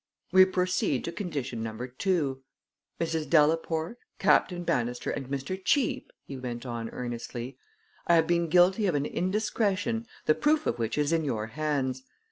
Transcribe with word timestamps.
We 0.31 0.45
proceed 0.45 1.05
to 1.05 1.11
condition 1.11 1.61
number 1.61 1.87
two. 1.87 2.41
Mrs. 2.99 3.27
Delaporte, 3.29 3.97
Captain 4.17 4.63
Bannister, 4.63 5.11
and 5.11 5.27
Mr. 5.27 5.63
Cheape," 5.63 6.11
he 6.25 6.35
went 6.37 6.65
on 6.65 6.89
earnestly, 6.89 7.59
"I 8.07 8.15
have 8.15 8.25
been 8.25 8.47
guilty 8.49 8.87
of 8.87 8.95
an 8.95 9.05
indiscretion 9.05 10.07
the 10.25 10.33
proof 10.33 10.65
of 10.65 10.79
which 10.79 10.97
is 10.97 11.13
in 11.13 11.23
your 11.23 11.45
hands. 11.45 12.01